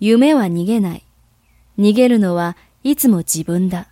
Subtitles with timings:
[0.00, 1.04] 夢は逃げない。
[1.78, 3.88] 逃げるのはいつも自分だ。